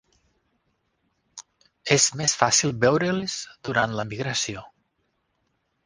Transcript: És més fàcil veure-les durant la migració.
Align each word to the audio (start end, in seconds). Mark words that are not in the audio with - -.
És 1.97 2.09
més 2.23 2.35
fàcil 2.41 2.75
veure-les 2.87 3.39
durant 3.71 3.97
la 4.01 4.11
migració. 4.15 4.69